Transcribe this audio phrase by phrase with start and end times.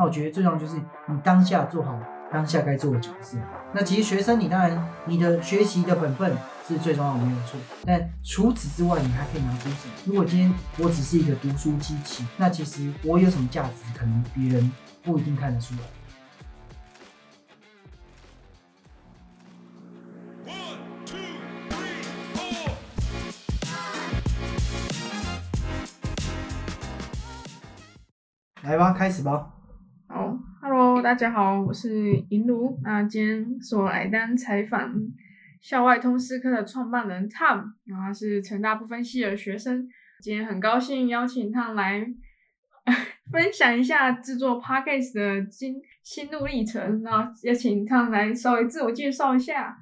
[0.00, 1.94] 那我觉得最重要就是你当下做好
[2.32, 3.36] 当下该做的角色。
[3.74, 6.34] 那其实学生，你当然你的学习的本分
[6.66, 7.60] 是最重要的，没有错。
[7.84, 9.92] 但除此之外，你还可以拿出什么？
[10.06, 15.80] 如果今天我只是一个读书机器，那其实我有什么价值，可能别人不一定看得出来。
[28.62, 29.50] 来吧，开始吧。
[30.12, 32.80] 好，Hello，大家好，我是银如。
[32.82, 34.92] 那今天是我来单采访
[35.60, 39.86] 校外通识科的创办人 Tom，然后是成大不分系的学生。
[40.20, 42.04] 今天很高兴邀请他来
[43.30, 47.02] 分享一下制作 Podcast 的心心路历程。
[47.02, 49.78] 那也请他来稍微自我介绍一下。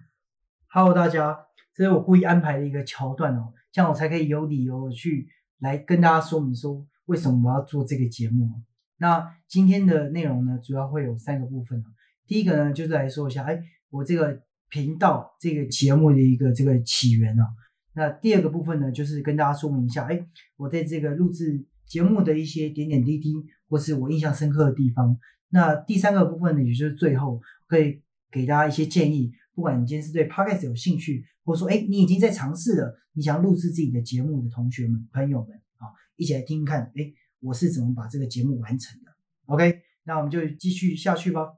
[0.68, 1.38] Hello，大家，
[1.74, 5.26] 这是我故意安排的一个桥段哦，这样我才可以有理由去
[5.60, 8.60] 来跟大家说明说为什么我要做这个节目。
[9.01, 11.84] 那今天的内容呢，主要会有三个部分
[12.27, 13.59] 第一个呢，就是来说一下，哎，
[13.90, 17.46] 我这个频道这个节目的一个这个起源啊。
[17.95, 23.35] 那第二个部分呢，就是跟大家说明一下，哎，我在这个录制节目的一些点点滴滴，
[23.68, 25.16] 或是我印象深刻的地方。
[25.49, 37.15] 那第三个部分呢，也就是最后可以给大家一些建议，不管你今天是对 podcast 有兴趣，或者说，哎，你已经在尝试了，你想要录制自己的节目的同学们、朋友们啊，一起来听看，哎。
[37.40, 39.10] 我是怎么把这个节目完成的
[39.46, 41.52] ？OK，那我们就继续下去吧。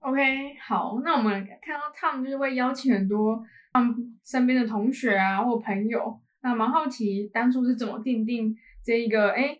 [0.00, 0.20] OK，
[0.60, 9.56] 好，那我们看到 Tom 就是会邀请很多他们身边的同学啊或朋友，那蛮好奇当初是怎么定定这一个哎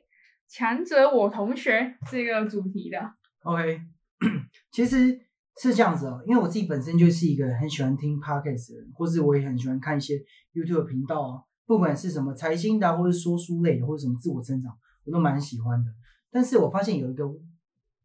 [0.48, 2.98] 强者我同学这个主题的。
[3.44, 3.80] OK，
[4.72, 5.20] 其实
[5.60, 10.14] 是这样子哦，因为我自己本身就是一个很喜欢听 Podcast 的人，或是我也很喜欢看一些
[10.52, 14.76] YouTube 频道啊，不管是什么财经的，或是说书类的，或者什么自我成长。
[15.04, 15.90] 我都蛮喜欢的，
[16.30, 17.24] 但是我发现有一个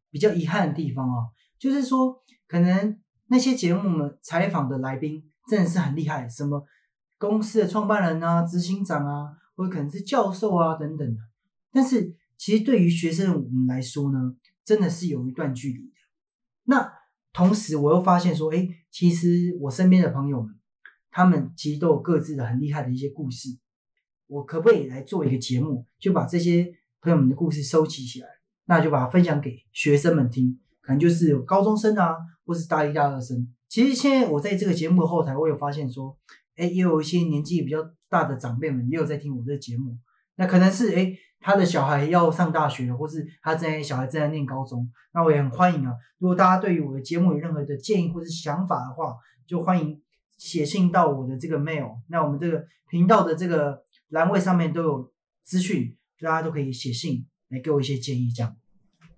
[0.09, 1.27] 比较遗憾的地方啊，
[1.59, 6.65] 就是说可能那些节目们采访的来宾真的是很厉害，什么
[7.19, 11.21] 公司的创办人啊、执行长啊，或者可能是教授啊等等的，
[11.71, 15.93] 但是其实对于学生我们来说呢，真的是有一段距离的。
[16.63, 16.91] 那
[17.31, 20.55] 同时我又发现说，哎，其实我身边的朋友们，
[21.11, 23.49] 他们其实都有各自的很厉害的一些故事，
[24.25, 26.73] 我可不可以来做一个节目，就把这些。
[27.07, 28.27] 跟我们的故事收集起来，
[28.65, 33.47] 那就把它分享给学生们听，可能就是有高中生啊，或是大一、大二生。
[33.69, 36.17] 其实现在我在这个节目的后台，我有发现说，
[36.57, 37.77] 哎，也有一些年纪比较
[38.09, 39.97] 大的长辈们也有在听我这个节目。
[40.35, 44.91] 那可能是哎，他的小孩要上大学了，或是他正在小孩正在念高中。
[45.13, 49.15] 那我也很欢迎啊，如果大家对于我的节目有任何的建议或是想法的话，
[49.47, 50.01] 就欢迎
[50.37, 51.99] 写信到我的这个 mail。
[52.09, 55.13] 那我们这个频道的这个栏位上面都有
[55.45, 55.96] 资讯。
[56.19, 58.55] 大家都可以写信来给我一些建议，这样。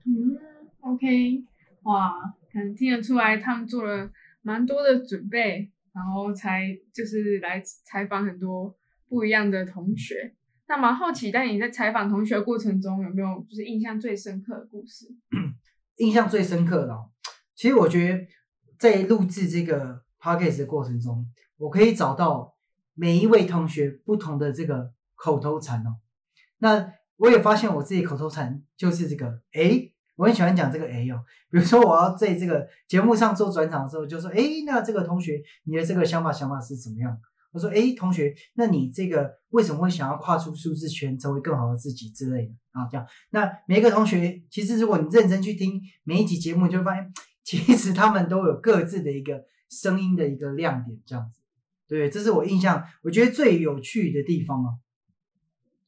[0.05, 0.37] 嗯
[0.81, 1.43] ，OK，
[1.83, 2.13] 哇，
[2.51, 4.09] 可能听得出来他们做了
[4.41, 8.75] 蛮多的准备，然后才就是来采访很多
[9.07, 10.35] 不一样的同学。
[10.67, 15.07] 那蛮好奇，但你在采访同学过程中有没有就是印象最深刻的故事？
[15.97, 16.95] 印象最深刻的，
[17.55, 18.27] 其实我觉得
[18.77, 21.25] 在录制这个 podcast 的过程中，
[21.57, 22.55] 我可以找到
[22.93, 25.97] 每一位同学不同的这个口头禅哦。
[26.59, 31.23] 那我也发现我自己口头禅就是这个哎，我很喜欢讲这个哎哦。
[31.49, 37.17] 比如说我要在这个节目上做转场的时候，就说哎，那这个同学你的这个想法想法是怎么样？
[37.51, 42.87] 我说哎，同学，那你这个为什么会想要跨出舒适圈，成为更好的自己之类的啊？
[42.91, 47.11] 这样，那每一个同学其实如果你认真去听每一集节目，就会发现
[47.43, 51.39] 其实他们都有各自的一个声音的一个亮点，这样子。
[51.87, 54.69] 对，这是我印象我觉得最有趣的地方啊。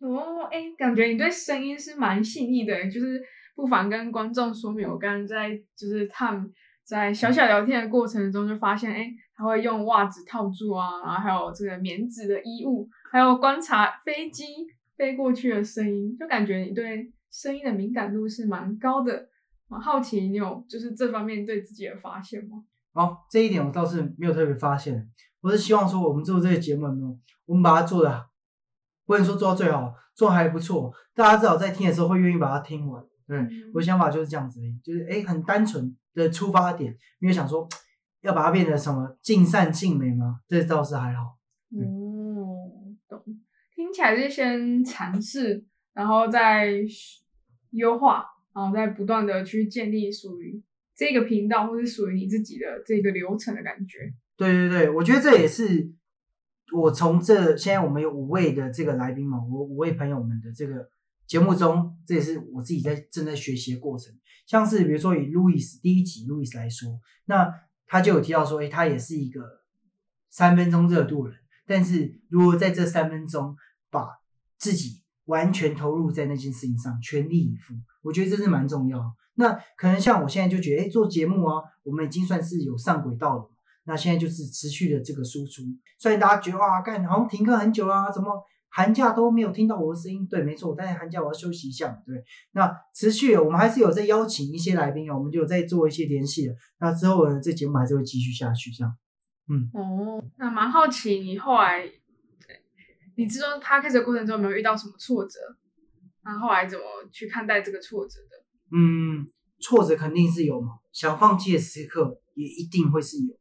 [0.01, 3.21] 哦，哎，感觉你对声音是蛮细腻的，就是
[3.55, 6.51] 不妨跟观众说明，我刚刚在就是他们
[6.83, 14.43] 在小小聊天的过程中就发现，哎，他会用袜子套住啊，然后还有这个棉质的衣物，还有观察飞机
[14.97, 19.29] 飞过去的声音，就感觉你对声音的敏感度是蛮高的。
[19.67, 22.63] 蛮好奇你有就是这方面对自己的发现吗？
[22.93, 25.07] 哦，这一点我倒是没有特别发现，
[25.41, 26.87] 我是希望说我们做这个节目，
[27.45, 28.30] 我们把它做的。
[29.05, 33.03] 不能说做到最好，做还不错，大家至少在听的时候会愿意把它听完。
[33.27, 33.37] 对，
[33.73, 37.67] 我的想法就是这样子，就是哎，很单纯的出发点，没有想说
[38.21, 40.41] 要把它变成什么尽善尽美吗？
[40.47, 41.37] 这倒是还好。
[41.71, 43.23] 哦，懂。
[43.73, 46.71] 听起来是先尝试，然后再
[47.71, 50.61] 优化，然后再不断的去建立属于
[50.95, 54.13] 这个频道或是属于你自己的这个流程的感觉。
[54.35, 55.91] 对对对，我觉得这也是。
[56.73, 60.89] 我从这现在我们有五位的这个来宾嘛，我五位朋友们的这个
[61.27, 64.13] 节目中，这也是我自己在正在学习的过程。
[64.47, 67.53] 像是比如说以路易斯第一集路易斯来说，那
[67.87, 69.41] 他就有提到说，诶，他也是一个
[70.29, 71.35] 三分钟热度人，
[71.65, 73.55] 但是如果在这三分钟
[73.89, 74.07] 把
[74.57, 79.15] 自己完全投入在那件事情上，全力以赴，我觉得这是蛮重要。
[79.35, 83.50] 那可能像我现在就觉得，哎，做节目啊，我们已经算是有上轨道了。
[83.85, 85.63] 那现在就是持续的这个输出，
[85.97, 90.25] 虽然大家觉得哇，干好像停课很久啊，怎么寒假都没有听到我的声音？
[90.27, 92.23] 对，没错，但是寒假我要休息一下，对。
[92.51, 96.55] 那持续，我们还是有在邀请一些来宾啊，我们就有在做一些联系了。
[96.79, 98.95] 那之后呢，这节目还是会继续下去，这样。
[99.49, 101.83] 嗯，哦，那蛮好奇你后来，
[103.15, 105.39] 你制作 p a c k a g e 的过程中有没有遇到什么挫折？
[106.23, 108.77] 那后来怎么去看待这个挫折的？
[108.77, 109.27] 嗯，
[109.59, 113.35] 挫折肯定是有嘛，想放弃的时刻也一定会是有。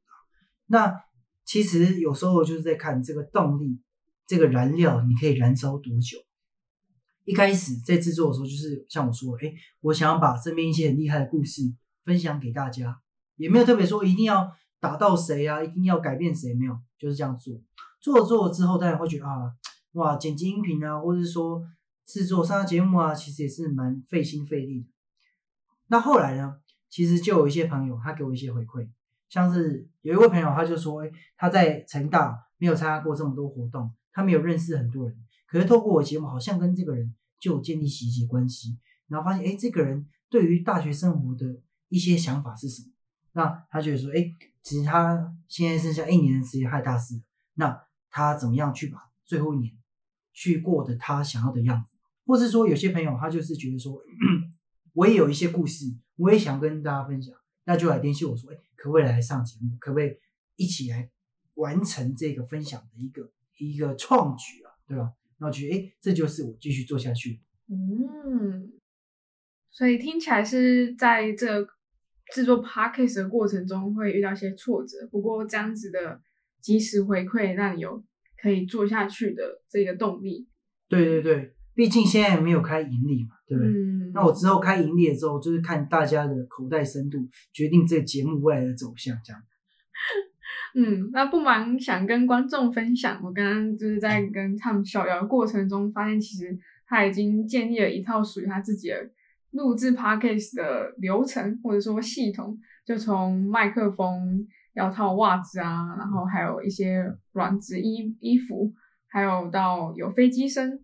[0.73, 1.03] 那
[1.45, 3.81] 其实有时候就是在看这个动力，
[4.25, 6.17] 这个燃料你可以燃烧多久。
[7.25, 11.63] 一开始在制作的时候，就是像我说，哎，我想要把身边一些很厉害的故事
[12.05, 13.01] 分享给大家，
[13.35, 17.61] 也没有特别说一定要打到谁啊，一定要改变谁，没有，就是这样做。
[18.01, 19.53] 做了做了之后，大家会觉得啊，
[19.95, 21.63] 哇，剪辑音频啊，或者是说
[22.07, 24.89] 制作上节目啊，其实也是蛮费心费力的。
[25.89, 28.89] 那后来呢，其实就有一些朋友他给我一些回馈。
[29.31, 35.17] 像是有一位朋友，他就说，哎，他在成大没有参加过这么多活动，他没有认识很多人，
[35.47, 38.77] 可是透过我节目，好像跟这个人就建立起一些关系，
[39.09, 42.88] 然后发现，哎，这个人对于大学生活的一些想法是什么？
[43.32, 47.23] 那他觉得说，哎，其实他现在剩下一年的时间还大四，
[47.55, 47.81] 那
[48.11, 49.73] 他怎么样去把最后一年
[50.33, 51.94] 去过的他想要的样子？
[52.26, 53.97] 或是说，有些朋友他就是觉得说，
[54.94, 55.87] 我也有一些故事，
[56.17, 57.33] 我也想跟大家分享。
[57.71, 59.77] 那就来联系我说，哎，可不可以来上节目？
[59.79, 60.11] 可不可以
[60.57, 61.09] 一起来
[61.55, 64.75] 完成这个分享的一个一个创举啊？
[64.89, 65.13] 对吧？
[65.39, 67.41] 那我觉得，哎，这就是我继续做下去。
[67.69, 68.73] 嗯，
[69.71, 71.65] 所以听起来是在这
[72.33, 76.21] 制作 podcast 的过程中会遇到一些挫折，不过这样子的
[76.61, 78.05] 及时回馈，让你有
[78.43, 80.49] 可以做下去的这个动力。
[80.89, 81.55] 对对对。
[81.73, 83.73] 毕竟现在没有开盈利嘛，对不对？
[84.12, 87.19] 那我之后开盈利了之后，就是看大家的口袋深度，
[87.53, 89.43] 决定这个节目未来的走向，这样。
[90.75, 99.11] 嗯，那不忙想跟观众分享，我刚刚就是在跟他们小聊的过程中，发现其实他已经建立了一套属于他自己的
[99.51, 108.73] 录制 podcast 的流程或者说系统，就从麦克风要套袜子啊，然后还有一些软质衣衣服，
[109.09, 110.79] 还有到有飞机声。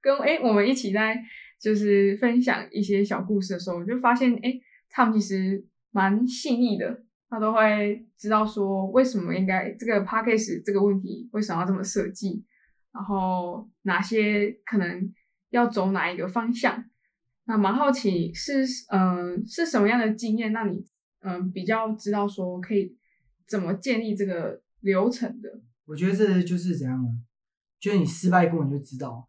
[0.00, 1.16] 跟哎，我们一起在
[1.62, 4.60] 就是分享一些小故事的时候，我就发现哎，
[4.90, 12.44] 他们其实蛮细腻的，他都会知道说为什么应该这个 p a c k a g e 这个问题为什么要这么设计，
[12.92, 15.14] 然后哪些可能
[15.50, 16.84] 要走哪一个方向。
[17.44, 20.84] 那蛮好奇是嗯是什么样的经验让你
[21.20, 22.96] 嗯比较知道说可以
[23.46, 25.60] 怎么建立这个流程的？
[25.86, 27.08] 我觉得这就是怎样呢？
[27.80, 29.28] 就是你失败过你就知道。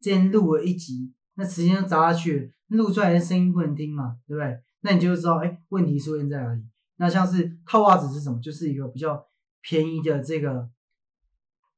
[0.00, 4.60] 之前录了一集，那时间砸下去，录出来的声音不能听嘛，对不对？
[4.82, 6.62] 那你就知道，哎，问题出现在哪里？
[6.96, 8.40] 那像是套袜子是什么？
[8.40, 9.26] 就是一个比较
[9.62, 10.68] 便宜的这个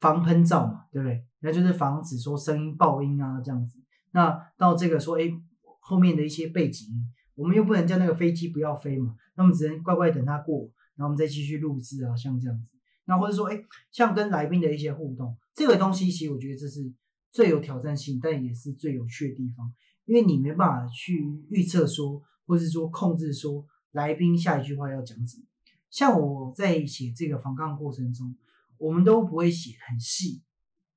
[0.00, 1.24] 防喷罩嘛，对不对？
[1.40, 3.78] 那就是防止说声音爆音啊这样子。
[4.10, 5.32] 那到这个说，哎，
[5.80, 6.88] 后面的一些背景，
[7.34, 12.76] 我们又不能叫那个飞机不要飞嘛，那我们只能乖乖等它过，然后我们再继续录制啊，像这样子。
[13.06, 16.92] 那或者说，哎，像跟来宾的一些互动，这个东西其实我觉得这是。
[17.32, 19.72] 最有挑战性，但也是最有趣的地方，
[20.04, 25.44] 因为你没办法去预测说，或是说控制说来宾下一句话要讲什么。
[25.90, 28.36] 像我在写这个访谈过程中，
[28.78, 30.42] 我们都不会写很细。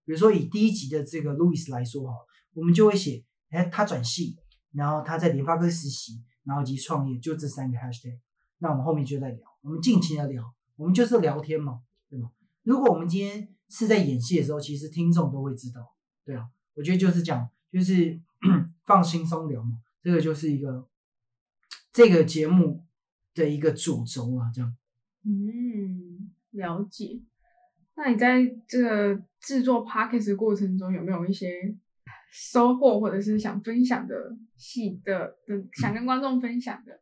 [0.06, 2.14] 比如说以第一集的这个路易斯来说哈，
[2.54, 4.38] 我们就会写，哎，他转系，
[4.72, 8.18] 然后他在联发科实习，然后及创业，就这三个 hashtag。
[8.58, 10.44] 那我们后面就在聊，我们尽情的聊，
[10.76, 12.32] 我们就是聊天嘛，对吗？
[12.64, 15.82] 如果我们今天是在演戏的时候，其实听众都会知道。
[16.30, 18.22] 对啊，我觉得就是讲，就是
[18.86, 20.88] 放轻松聊嘛，这个就是一个
[21.92, 22.86] 这个节目
[23.34, 24.78] 的一个主轴啊，这样。
[25.26, 27.20] 嗯，了解。
[27.96, 31.76] 那你在这个制作 podcast 过程中有没有一些
[32.32, 37.02] 收获，或者是想分享的戏的的，想跟观众分享的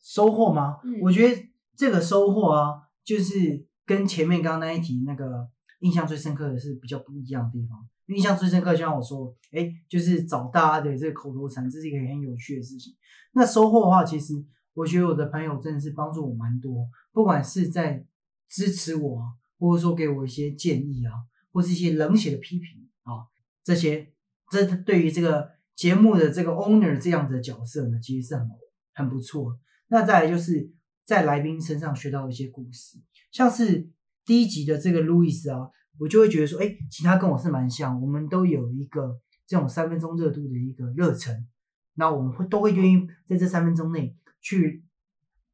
[0.00, 0.78] 收获吗？
[1.02, 5.50] 我觉得这个收获啊，就是跟前面刚刚那一题那个
[5.80, 7.86] 印象最深刻的是比较不一样的地方。
[8.08, 12.94] 印象最深刻，就像我说，哎，就是找大家的这个口头禅，这是一个很有趣的事情。
[13.32, 18.04] 那收获的话，其实我觉得我的朋友真的是帮助我蛮多，不管是在
[18.48, 19.22] 支持我，
[19.58, 21.12] 或者说给我一些建议啊，
[21.52, 23.28] 或是一些冷血的批评啊，
[23.62, 24.10] 这些，
[24.50, 28.48] 这对于这个节目的这个 owner 这样的角色呢，其实是很
[28.94, 29.58] 很不错。
[29.88, 30.72] 那再来就是
[31.04, 32.98] 在来宾身上学到一些故事，
[33.30, 33.90] 像是
[34.24, 41.46] 第一集的这个路易斯啊，我就会觉得说，哎，其他跟我是蛮像，我们都有一个这种三分钟热度的一个热忱，
[41.94, 44.84] 那我们会都会愿意在这三分钟内去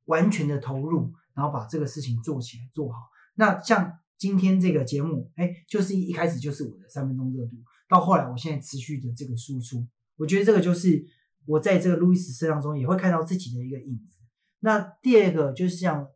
[0.04, 2.98] 完全的投入，然后把这个事情做起来做好。
[3.34, 7.56] 那像今天这个节目，哎，就是一开始就是我的三分钟热度，
[7.88, 9.86] 到后来我现在持续的这个输出，
[10.16, 11.04] 我觉得这个就是
[11.46, 14.20] 我在这个路易斯身上中也会看到自己的一个影子。
[14.60, 16.08] 那第二个就是像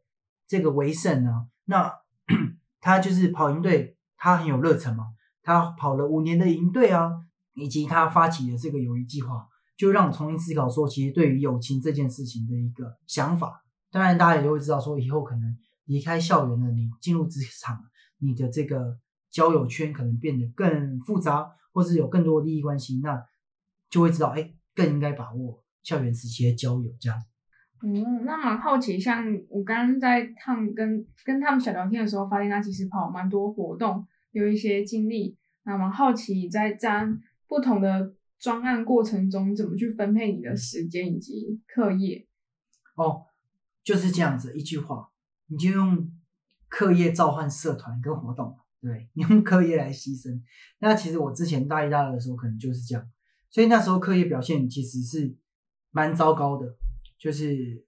[0.47, 1.93] 这个维胜呢，那
[2.81, 5.07] 他就是跑赢队，他很有热忱嘛，
[5.43, 7.11] 他跑了五年的营队啊，
[7.55, 13.65] 以及他发起的这个友谊计划，就让我重新思考说，其实对于友情这件事情的一个想法。
[13.91, 15.57] 当然，大家也会知道说，以后可能
[15.87, 17.83] 离开校园了，你进入职场。
[18.21, 18.99] 你的这个
[19.31, 23.25] 交友圈可能变得更复杂，或是有更多的利益关系，那
[23.89, 27.23] 就会知道，哎，更应该把握校园时期的交友这样。
[27.83, 35.37] 嗯，那蛮好奇，像我刚刚在他们跟跟他们小聊天的时候，发现他其实跑蛮多活动，有一些经历。
[35.65, 42.27] 那蛮好奇，在这样不同的专案过程中，怎么去分配你的时间以及课业？
[42.97, 43.27] 哦，
[43.83, 45.11] 就是这样子一句话，
[45.47, 46.11] 你就用。
[46.71, 50.39] 课业召唤社团跟活动，对， 你用课业来牺牲。
[50.81, 53.11] 那其实我之前大一、大二的时候可能就是这样，
[53.49, 55.35] 所以那时候课业表现其实是
[55.93, 56.77] 蛮糟糕的，
[57.19, 57.85] 就是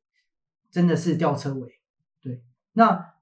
[0.71, 1.81] 真的是吊车尾。
[2.21, 3.15] 对，那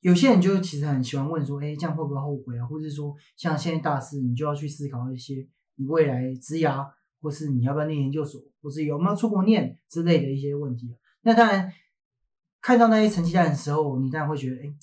[0.00, 2.66] 有些人就其实很喜欢问说，哎，这样会不会后悔啊？
[2.66, 6.86] 或者说，像现在大四，你就要去思考一些你未来职涯，
[7.20, 10.94] 或是你要不要念研究所，或是有没有出国念之类的一些问题。
[11.22, 11.72] 那当然。
[12.62, 14.74] 看到那些成绩单的时候，你当然会觉得，哎，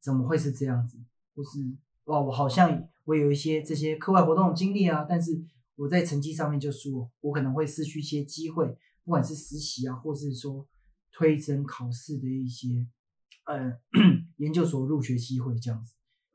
[0.00, 0.98] 怎么会是这样子？
[1.36, 1.60] 或是
[2.06, 5.40] 哇，我好像我有一些这些课外活动经历啊，但是
[5.76, 8.76] 我在成绩上面就输，我可能会失去一些机会，
[9.08, 10.68] 不管是实习啊，或是说
[11.10, 12.86] 推甄考试的一些
[13.46, 13.72] 呃
[14.36, 15.94] 研究所入学机会这样子。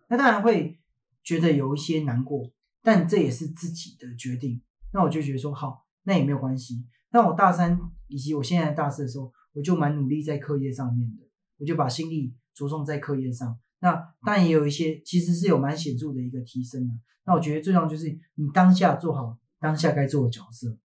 [0.09, 0.79] 那当然会
[1.23, 2.51] 觉得有一些难过，
[2.81, 4.59] 但这也是自己的决定。
[4.91, 6.83] 那我就觉得说，好，那也没有关系。
[7.11, 9.31] 那我大三以及我现在大四的时候。
[9.55, 13.55] 我就蛮努力在课业上面的，我就把心力着重在课业上。
[13.81, 16.93] 那但也有一些，其实是有蛮显著的一个提升的。
[17.27, 20.75] 那我觉得最重要就是你当下做好当下该做的角色。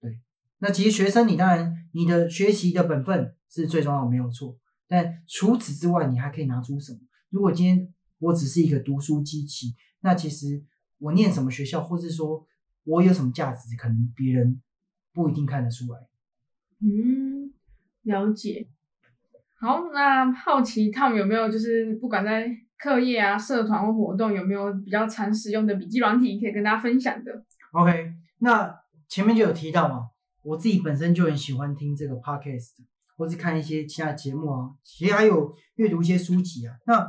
[0.00, 0.20] 对，
[0.58, 6.98] 那其实学生你当然你的学习的本分是最重要没有错，但除此之外你还可以拿出什么？
[7.30, 10.62] 如果今天我只是一个读书机器，那其实
[10.98, 12.46] 我念什么学校，或是说
[12.84, 14.60] 我有什么价值，可能别人
[15.12, 16.00] 不一定看得出来。
[16.80, 17.52] 嗯。
[18.06, 18.68] 了解，
[19.58, 22.48] 好，那好奇他们有没有就是不管在
[22.78, 28.72] 课业啊、社团或活动，有没有比较常使用的笔记软体可以跟大家分享的？OK，那
[29.08, 30.10] 前面就有提到嘛，
[30.46, 32.70] 我自己本身就很喜欢听这个 podcast，
[33.16, 36.76] 或是看一些其他节目啊，其实还有阅读一些书籍啊。
[36.86, 37.04] 那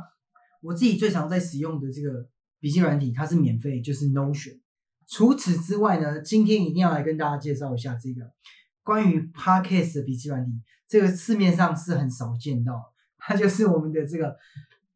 [0.60, 2.28] 我自己最常在使用的这个
[2.58, 4.58] 笔记软体，它是免费，就是 Notion。
[5.06, 8.32] 除此之外呢，今天一定要来跟大家介绍一下这个
[8.82, 10.50] 关于 podcast 的笔记软体。
[10.88, 14.36] 这个市面上是很少见到，它就是我们的这个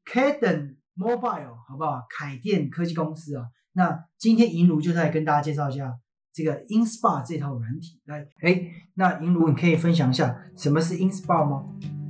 [0.04, 2.02] Caden Mobile，好不好？
[2.10, 3.46] 凯电科技公司啊。
[3.74, 5.94] 那今天银如就是来跟大家介绍一下
[6.32, 8.00] 这个 InSpa 这套软体。
[8.06, 8.62] 来，哎，
[8.94, 11.64] 那银如你可以分享一下什么是 InSpa 吗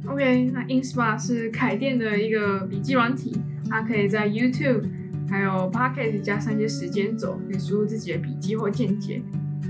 [0.07, 4.85] ？OK，那 InSpa 是凯电的一个笔记软体，它可以在 YouTube
[5.29, 9.23] 还有 Pocket 加上一些时间轴，可以输入自己的笔记或见解。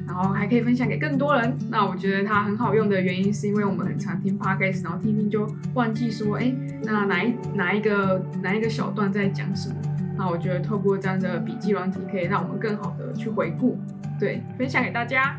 [0.05, 1.57] 然后还可以分享给更多人。
[1.71, 9.77] 那我觉得它很好用的原因，是因为我们很常听 podcast，然后听听就忘记说，哎，那哪一哪一个哪一个小段在讲什么？
[10.19, 13.79] 那我觉得透过这样的笔记软体，可以让我们更好的去回顾，
[14.23, 15.37] 对，分享给大家。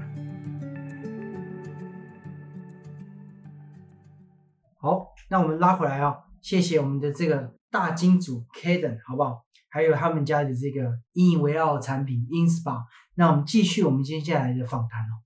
[4.78, 9.46] 好，那我们拉回来啊，谢谢我们的这个大金主 Kaden，好不好？
[9.70, 12.84] 还有他们家的这个引以为傲的产品 InSpa。
[13.16, 15.24] 那我们继续我们接下来的访谈哦。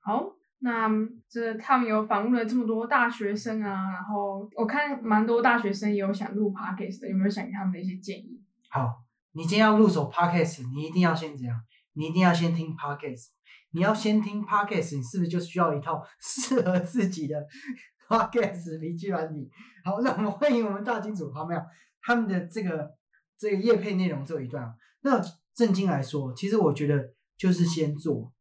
[0.00, 0.90] 好，那
[1.26, 8.42] 这他们有访问了这么多大学生啊，然后我看蛮多大学生也有想录 podcast 的，有没有想给他们的一些建议？
[8.68, 9.02] 好，
[9.32, 11.58] 你今天要入手 podcast，你一定要先怎样？
[11.94, 13.28] 你一定要先听 podcast，
[13.70, 17.46] 你要先听 podcast，你是不是就需要一套适合自己的
[18.08, 19.50] podcast 笔记软体？
[19.84, 21.60] 好，那我们欢迎我们大金主，好没有？
[22.02, 22.94] 他们的这个
[23.38, 25.20] 这个叶配内容只有一段，那
[25.54, 27.14] 正经来说，其实我觉得。
[27.40, 28.34] 就是先做，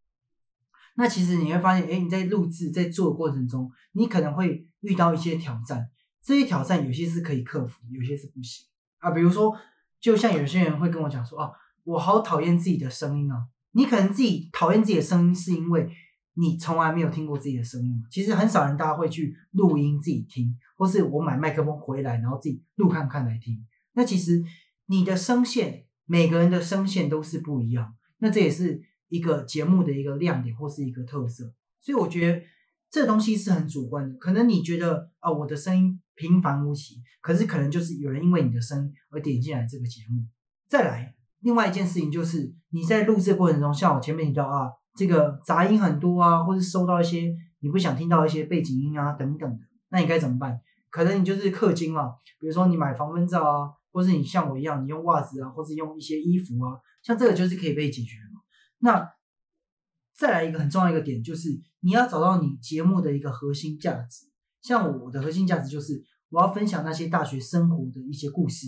[0.97, 5.89] 那其实你会发现，哎，你在录制在做的过程中，你可能会遇到一些挑战。
[6.21, 9.11] 这些挑战有些是可以克服，有些是不行啊。
[9.11, 9.57] 比如说，
[10.01, 11.49] 就像有些人会跟我讲说，啊，
[11.83, 15.89] 我好讨厌自己的声音啊，你可能自己讨厌自己的声音，是因为
[16.33, 18.03] 你从来没有听过自己的声音。
[18.09, 23.65] 其实很少人大家会去录音自己听，或是我买麦克风回来，然后自己录看看来听。
[23.93, 24.43] 那其实
[24.85, 27.95] 你的声线，每个人的声线都是不一样。
[28.19, 31.53] 那这也是一个节目的一个亮点或是一个特色。
[31.79, 32.41] 所以我觉得
[32.89, 34.15] 这东西是很主观的。
[34.17, 40.25] 可能你觉得啊，我的声音平凡无奇，可是可能就是有人因为你的声音而点进来这个节目。
[40.67, 50.59] 再来，另外一件事情就是你在录制过程中，像我前面提到啊，这个杂音很多啊，或是收到一些你不想听到一些背景音啊等等的，那你该怎么办？
[50.89, 58.41] 可能你就是氪金嘛，比如说你买防蚊罩啊，或是你像我一样，你用袜子啊，或是用一些衣服啊，像这个就是可以被解决嘛。
[58.79, 59.09] 那
[60.17, 61.49] 再来一个很重要一个点，就是
[61.81, 64.27] 你要找到你节目的一个核心价值。
[64.61, 68.67] 像我的核心价值就是我要分享那些大学生活的一些故事。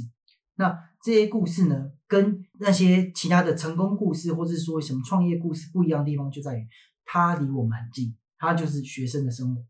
[0.56, 6.68] 那这些故事呢，跟那些其他的成功故事，或是说什么创业故事不一样的地方，就在于
[7.06, 9.63] 它离我们很近，它就是学生的生活。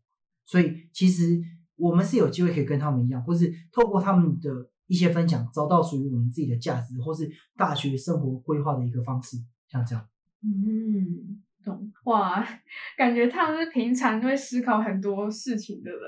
[0.44, 1.40] 所以其实
[1.76, 4.50] 我们是有机会可以跟他们一样，或是透过他们的
[4.88, 9.36] 一些分享，找到属于我们自己的价值，或是大学生活规划的一个方式，
[9.68, 10.04] 像这样。
[10.42, 12.44] 嗯，懂哇，
[12.98, 16.00] 感觉他们是平常会思考很多事情的人。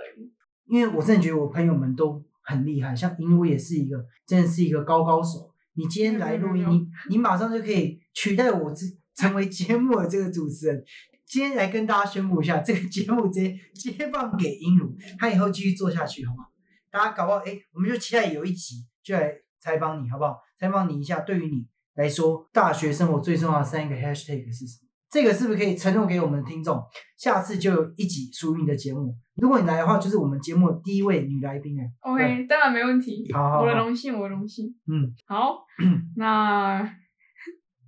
[0.66, 2.20] 因为我真的觉得我朋友们都。
[2.46, 5.53] 很厉害，像因为我也是一个，真的是一个高高手。
[5.74, 6.66] 你今天来录音，
[7.08, 10.84] 你你马上就可以取代我，之成为节目的这个主持人。
[11.26, 16.44] 今天来跟大家宣布一下，这个节目直接接棒给英儒，他以后继续做下去，好吗？
[16.90, 20.38] 大家搞不好，哎，我们就期待有一集就来采访你，好不好？
[20.60, 24.83] 采访你一下，对于你来说，大学生活最重要的三个 hashtag 是什么？
[25.14, 26.82] 这个是不是可以承诺给我们的听众？
[27.16, 29.14] 下次就有一集属于你的节目。
[29.36, 31.88] 如果你来的话，就是我们节目第一位女来宾哎。
[32.00, 33.32] OK，当然没问题。
[33.32, 34.74] 好，我的荣幸，我的荣幸。
[34.88, 35.64] 嗯，好。
[36.18, 36.82] 那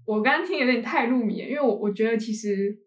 [0.05, 2.79] 我刚刚听有点太入迷了，因为我我觉得其实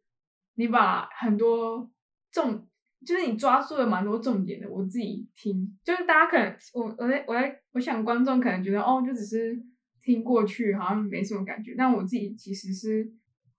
[0.56, 1.92] 你把很多
[2.32, 2.66] 重，
[3.06, 4.70] 就是你抓住了蛮多重点的。
[4.70, 9.62] 我自己听，就是大家可能我我在我在我想观众可能觉得哦，就只是
[10.02, 11.76] 听过去，好像没什么感觉。
[11.78, 13.12] 但我自己其实是。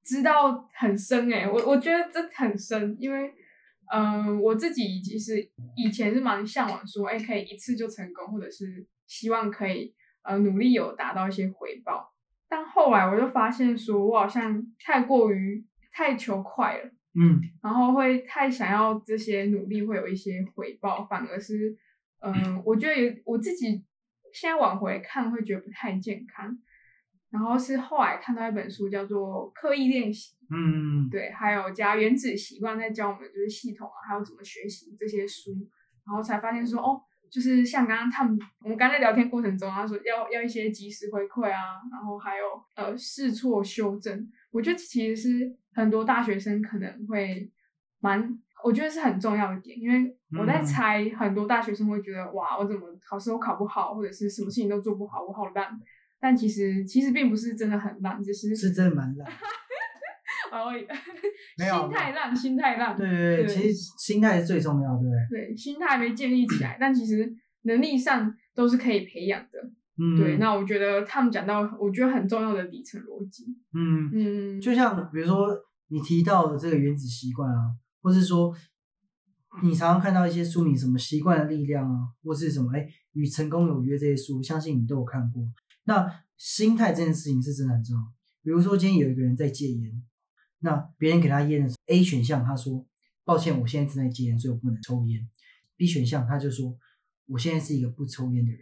[0.03, 3.33] 知道很深哎，我我觉得这很深，因为，
[3.93, 12.15] 嗯，我自己其实以前是蛮向往说，哎，可以一次就成功，或者是希望可以呃努力有达到一些回报。
[12.49, 21.77] 但后来我就发现说，我好像太过于太求快了，嗯，然后会太想要这些努力会有一些回报，反而是，
[22.21, 23.85] 嗯，我觉得我自己
[24.33, 26.59] 现在往回看会觉得不太健康。
[27.31, 35.53] 然后是后来看到一本书，叫做《刻意练习》，嗯，对，还有加原子习惯在教我们就是系统啊，还有怎么学习这些书，
[36.05, 47.49] 然后才发现说，哦，就是像刚刚他们我们刚在聊天过程中，他说要要一些及时回馈啊，然后还有呃试错修正，我觉得其实是很多大学生可能会
[48.01, 55.79] 蛮，我觉得是很重要的点，因为我在猜很多大学生会觉得，哇，我怎么考试都考不好，或者是什么事情都做不好，我好烂。
[56.21, 59.27] 但其实其实并不是真的很烂，只是是真的蛮烂。
[60.53, 60.73] 哦，
[61.59, 62.97] 没有，心态烂，心态烂。
[62.97, 65.47] 对对对，其实心态是最重要，对不对？
[65.47, 69.59] 对，心态还没建立起来，但其实能力上都是可以培养的。
[69.97, 70.39] 嗯，对。
[70.39, 73.45] 那我觉得他们讲到，我觉得很重要的底层逻辑。
[73.75, 75.49] 嗯嗯，就像比如说
[75.89, 77.71] 你提到的这个原子习惯啊，
[78.03, 78.53] 或是说
[79.63, 85.43] 你常常看到一些书名，什么习惯的力量啊，或是什么哎与成功有约这些书，相信你都有看过。
[85.91, 88.13] 那心态这件事情是真的很重要。
[88.45, 90.01] 比如说，今天有一个人在戒烟，
[90.61, 92.87] 那别人给他烟的时候，A 选项他说
[93.27, 95.29] ：“抱歉，我现在正在戒烟，所以我不能抽烟。
[95.75, 96.79] ”B 选项他就说
[97.27, 98.61] ：“我现在是一个不抽烟的人。”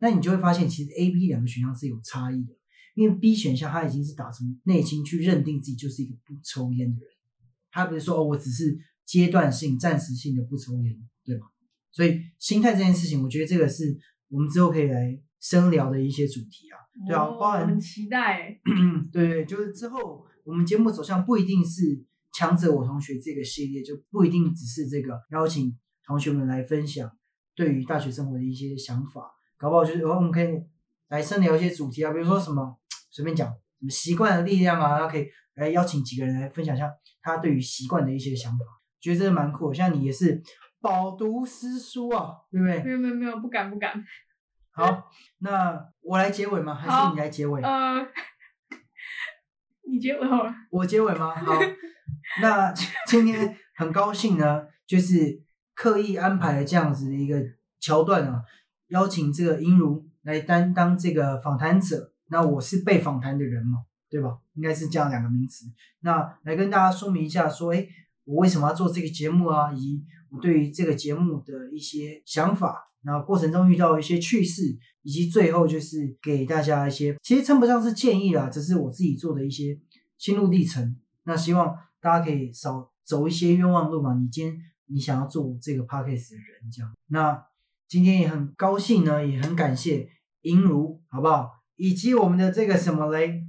[0.00, 2.56] 那你就会发现，其实 A、B 两个选项是有差异的。
[2.94, 7.10] 因为 B 选项他已经是打从内心去认定自己就是一个不抽烟的人，
[7.70, 11.44] 他不是说哦，我只是阶段性、暂时性的不抽烟，对吧？
[11.92, 13.98] 所以心态这件事情，我觉得这个是
[14.28, 15.20] 我们之后可以来。
[15.44, 18.58] 深聊的一些主题啊，对啊，包含很期待。
[19.12, 22.02] 对 对，就是之后我们节目走向不一定是
[22.32, 27.12] 强者我同学这个系列，就不一定只是这个邀请同学们来分享
[27.54, 30.48] 对于大学生活的一些想法，搞不好就是我们可以
[31.08, 32.78] 来深聊一些主题啊，比如说什么
[33.10, 35.26] 随便讲什么习惯的力量啊，然后可以
[35.56, 38.64] 来邀请几个人来分享一下他对于习惯的一些想法，
[38.98, 39.74] 觉得真的蛮酷。
[39.74, 40.42] 像你也是
[40.80, 42.82] 饱读诗书啊，对不对？
[42.82, 44.02] 没有没有没有，不敢不敢。
[44.74, 45.08] 好，
[45.38, 46.74] 那我来结尾吗？
[46.74, 47.62] 还是你来结尾？
[47.62, 48.04] 呃，
[49.88, 50.52] 你结尾好了。
[50.70, 51.32] 我结尾吗？
[51.32, 51.52] 好，
[52.42, 52.72] 那
[53.06, 55.42] 今天很高兴呢，就是
[55.74, 57.40] 刻意安排了这样子的一个
[57.78, 58.42] 桥段啊，
[58.88, 62.12] 邀请这个英如来担当这个访谈者。
[62.26, 64.38] 那我是被访谈的人嘛，对对吧？
[64.54, 65.66] 应该是这样两个名词。
[66.00, 67.86] 那来跟大家说明一下，说，哎，
[68.24, 69.72] 我为什么要做这个节目啊？
[69.72, 79.78] 以及我对于这个节目的一些想法，那过程中遇到一些趣事，以及最后就是给大家一些，其实称不上是建议啦，只是我自己做的一些
[80.18, 80.96] 心路历程。
[81.24, 84.14] 那希望大家可以少走一些冤枉路嘛。
[84.14, 86.92] 你今天你想要做这个 podcast 的人，这样。
[87.08, 87.44] 那
[87.86, 90.08] 今天也很高兴呢，也很感谢
[90.42, 91.50] 银如，好不好？
[91.76, 93.44] 以及我们的这个什么嘞？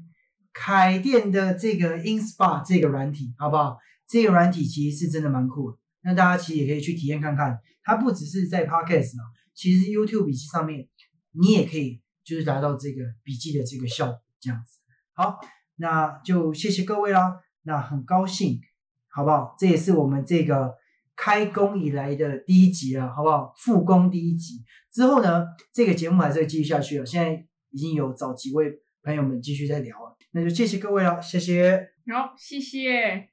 [0.53, 3.77] 凯电的这个 InSpa 这个软体，好不好？
[4.07, 7.59] 这个软体其实是真的蛮酷的，那大家其实也可以去体验看看。
[7.83, 9.23] 它不只是在 Podcast 啊，
[9.55, 10.87] 其实 YouTube 笔记上面
[11.31, 14.79] 你也可以就是达到这个笔记的这个效果，这样子。
[15.13, 15.39] 好，
[15.77, 17.39] 那就谢谢各位啦。
[17.63, 18.59] 那很高兴，
[19.07, 19.55] 好不好？
[19.57, 20.75] 这也是我们这个
[21.15, 23.53] 开工以来的第一集了，好不好？
[23.57, 27.05] 复工第一集之后呢，这个节目还是会继续下去了。
[27.05, 30.17] 现在已经有找几位朋友们继续在聊了。
[30.31, 31.91] 那就谢谢各位了，谢谢。
[32.13, 33.29] 好，谢谢。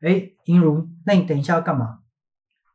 [0.00, 2.01] 哎，银如，那你等一下要干嘛？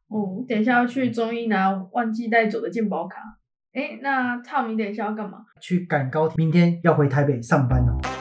[0.09, 3.19] 哦，等一下要去中医拿忘记带走的健保卡。
[3.73, 5.39] 哎，那 Tom，你等一下要干嘛？
[5.61, 8.16] 去赶高铁，明天要回台北上班了。